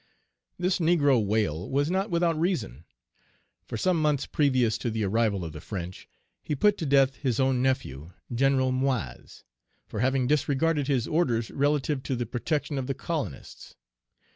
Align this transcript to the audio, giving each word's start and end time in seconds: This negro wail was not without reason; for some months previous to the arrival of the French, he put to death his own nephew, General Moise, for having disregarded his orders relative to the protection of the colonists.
This 0.57 0.79
negro 0.79 1.23
wail 1.23 1.69
was 1.69 1.91
not 1.91 2.09
without 2.09 2.35
reason; 2.39 2.85
for 3.67 3.77
some 3.77 4.01
months 4.01 4.25
previous 4.25 4.79
to 4.79 4.89
the 4.89 5.03
arrival 5.03 5.45
of 5.45 5.53
the 5.53 5.61
French, 5.61 6.09
he 6.41 6.55
put 6.55 6.75
to 6.79 6.87
death 6.87 7.17
his 7.17 7.39
own 7.39 7.61
nephew, 7.61 8.11
General 8.33 8.71
Moise, 8.71 9.43
for 9.85 9.99
having 9.99 10.25
disregarded 10.25 10.87
his 10.87 11.07
orders 11.07 11.51
relative 11.51 12.01
to 12.01 12.15
the 12.15 12.25
protection 12.25 12.79
of 12.79 12.87
the 12.87 12.95
colonists. 12.95 13.75